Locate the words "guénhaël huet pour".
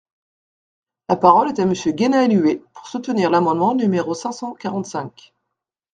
1.91-2.87